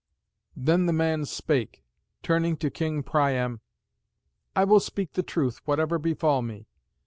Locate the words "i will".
4.55-4.79